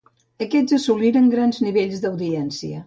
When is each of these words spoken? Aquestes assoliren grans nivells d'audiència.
Aquestes 0.45 0.75
assoliren 0.79 1.31
grans 1.37 1.63
nivells 1.69 2.05
d'audiència. 2.07 2.77